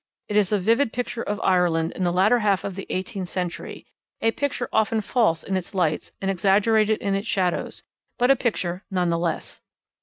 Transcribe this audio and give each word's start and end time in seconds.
It 0.27 0.35
is 0.35 0.51
a 0.51 0.57
vivid 0.57 0.91
picture 0.93 1.21
of 1.21 1.39
Ireland 1.43 1.91
in 1.91 2.03
the 2.03 2.11
latter 2.11 2.39
half 2.39 2.63
of 2.63 2.73
the 2.73 2.87
eighteenth 2.89 3.29
century, 3.29 3.85
a 4.19 4.31
picture 4.31 4.67
often 4.73 4.99
false 5.01 5.43
in 5.43 5.55
its 5.55 5.75
lights 5.75 6.11
and 6.19 6.31
exaggerated 6.31 6.97
in 6.97 7.13
its 7.13 7.27
shadows, 7.27 7.83
but 8.17 8.31
a 8.31 8.35
picture 8.35 8.83
none 8.89 9.11
the 9.11 9.19
less. 9.19 9.61